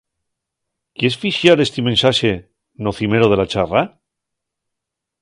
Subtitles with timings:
[0.97, 2.31] ¿Quies fixar esti mensaxe
[2.83, 3.81] no cimero de la charra?